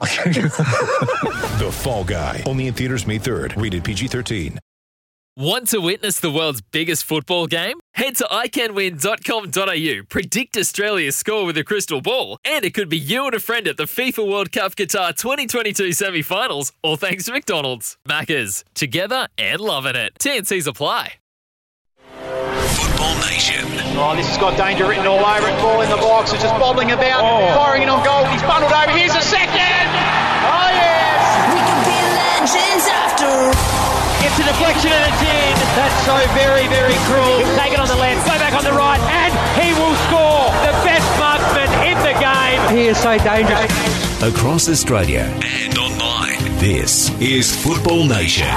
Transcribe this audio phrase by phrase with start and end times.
[1.58, 2.42] The Fall Guy.
[2.46, 3.60] Only in theaters May 3rd.
[3.60, 4.58] Rated PG-13.
[5.36, 7.78] Want to witness the world's biggest football game?
[7.94, 13.24] Head to iCanWin.com.au, predict Australia's score with a crystal ball, and it could be you
[13.26, 17.32] and a friend at the FIFA World Cup Qatar 2022 semi finals, all thanks to
[17.32, 17.96] McDonald's.
[18.08, 20.14] Maccas, together and loving it.
[20.18, 21.14] TNC's apply.
[23.98, 24.14] Football Nation.
[24.14, 25.58] Oh, this has got danger written all over it.
[25.58, 26.32] Ball in the box.
[26.32, 27.18] It's just bobbling about.
[27.18, 27.50] Oh.
[27.58, 28.24] Firing it on goal.
[28.30, 28.94] He's bundled over.
[28.94, 29.86] Here's a second.
[30.46, 31.18] Oh, yes.
[31.50, 33.26] We can be legends after.
[34.22, 35.54] It's a deflection and it's in.
[35.74, 37.42] That's so very, very cruel.
[37.42, 40.50] He'll take it on the left, go back on the right, and he will score.
[40.62, 42.58] The best marksman in the game.
[42.74, 43.70] He is so dangerous.
[44.22, 46.38] Across Australia and online.
[46.58, 48.48] This is Football Nation.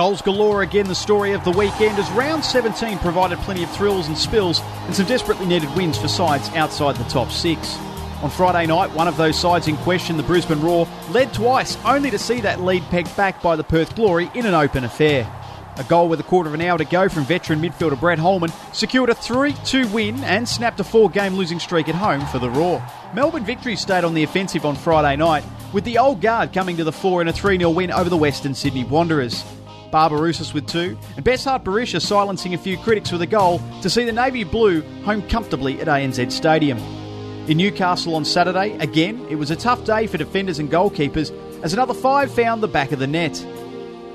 [0.00, 4.08] Goals galore again, the story of the weekend as round 17 provided plenty of thrills
[4.08, 7.76] and spills and some desperately needed wins for sides outside the top six.
[8.22, 12.10] On Friday night, one of those sides in question, the Brisbane Roar, led twice, only
[12.10, 15.30] to see that lead pegged back by the Perth Glory in an open affair.
[15.76, 18.52] A goal with a quarter of an hour to go from veteran midfielder Brett Holman
[18.72, 22.38] secured a 3 2 win and snapped a four game losing streak at home for
[22.38, 22.82] the Roar.
[23.12, 26.84] Melbourne Victory stayed on the offensive on Friday night, with the old guard coming to
[26.84, 29.44] the fore in a 3 0 win over the Western Sydney Wanderers.
[29.90, 34.04] Barbarouses with two, and Besart Berisha silencing a few critics with a goal to see
[34.04, 36.78] the Navy Blue home comfortably at ANZ Stadium.
[37.48, 41.72] In Newcastle on Saturday, again, it was a tough day for defenders and goalkeepers as
[41.72, 43.40] another five found the back of the net.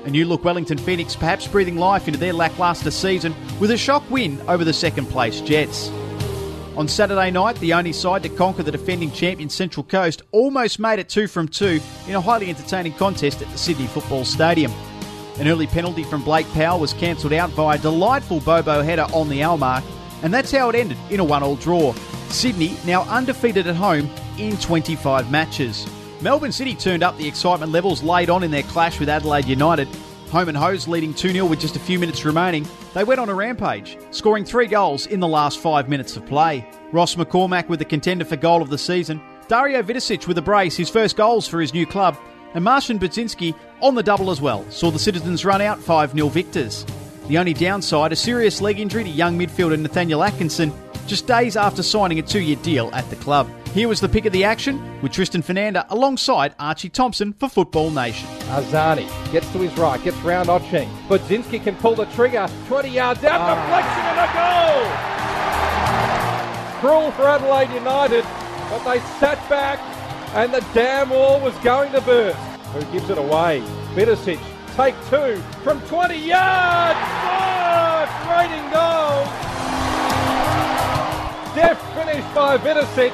[0.04, 4.08] A new look Wellington Phoenix perhaps breathing life into their lacklustre season with a shock
[4.10, 5.90] win over the second place Jets.
[6.76, 10.98] On Saturday night, the only side to conquer the defending champion Central Coast almost made
[10.98, 14.70] it two from two in a highly entertaining contest at the Sydney Football Stadium.
[15.38, 19.28] An early penalty from Blake Powell was cancelled out by a delightful Bobo header on
[19.28, 19.84] the hour mark,
[20.22, 21.92] and that's how it ended in a one-all draw.
[22.30, 24.08] Sydney now undefeated at home
[24.38, 25.86] in 25 matches.
[26.22, 29.88] Melbourne City turned up the excitement levels late on in their clash with Adelaide United.
[30.30, 32.66] Home and Hose leading 2 0 with just a few minutes remaining.
[32.94, 36.66] They went on a rampage, scoring three goals in the last five minutes of play.
[36.92, 39.20] Ross McCormack with the contender for goal of the season.
[39.48, 42.16] Dario Vidosic with a brace, his first goals for his new club.
[42.56, 46.28] And Marcin Budzinski on the double as well, saw the Citizens run out 5 0
[46.28, 46.86] victors.
[47.28, 50.72] The only downside, a serious leg injury to young midfielder Nathaniel Atkinson,
[51.06, 53.50] just days after signing a two year deal at the club.
[53.74, 57.90] Here was the pick of the action with Tristan Fernanda alongside Archie Thompson for Football
[57.90, 58.26] Nation.
[58.48, 60.88] Arzani gets to his right, gets round Ocheng.
[61.08, 63.54] Budzinski can pull the trigger, 20 yards out, ah.
[63.60, 64.32] deflection and a
[66.80, 67.00] goal!
[67.02, 68.24] Cruel for Adelaide United,
[68.70, 69.78] but they sat back
[70.34, 72.45] and the dam wall was going to burst.
[72.72, 73.62] Who gives it away?
[73.94, 74.40] Vidosic,
[74.76, 76.98] take two from 20 yards!
[76.98, 77.46] Oh,
[78.44, 79.24] in goal!
[81.54, 83.12] Deft finish by Vidosic.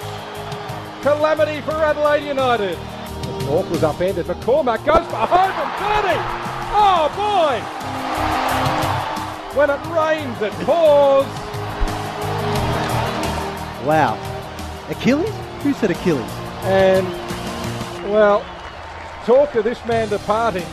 [1.03, 2.77] Calamity for Adelaide United.
[2.77, 4.27] The talk was upended.
[4.27, 6.19] McCormack goes for home from 30.
[6.75, 7.61] Oh boy!
[9.57, 11.27] When it rains, it pours.
[13.87, 14.17] Wow.
[14.89, 15.35] Achilles?
[15.63, 16.31] Who said Achilles?
[16.65, 17.07] And,
[18.11, 18.45] well,
[19.25, 20.67] talk of this man departing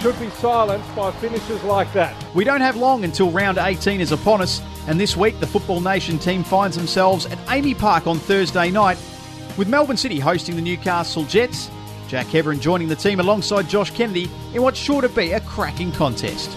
[0.00, 2.14] should be silenced by finishes like that.
[2.34, 5.80] We don't have long until round 18 is upon us, and this week the Football
[5.80, 8.98] Nation team finds themselves at AAMI Park on Thursday night,
[9.56, 11.70] with Melbourne City hosting the Newcastle Jets.
[12.06, 15.92] Jack Hebron joining the team alongside Josh Kennedy in what's sure to be a cracking
[15.92, 16.56] contest.